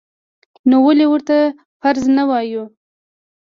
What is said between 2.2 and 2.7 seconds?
وایو؟